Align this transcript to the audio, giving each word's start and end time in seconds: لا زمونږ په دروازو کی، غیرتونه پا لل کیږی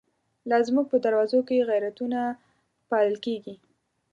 لا 0.49 0.57
زمونږ 0.67 0.85
په 0.91 0.97
دروازو 1.05 1.39
کی، 1.47 1.67
غیرتونه 1.69 2.19
پا 2.89 2.97
لل 3.05 3.17
کیږی 3.25 3.55